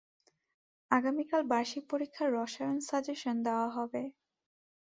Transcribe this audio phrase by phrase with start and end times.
[0.91, 4.03] আগামীকাল বার্ষিক পরীক্ষার রসায়ন সাজেশন দেওয়া হবে।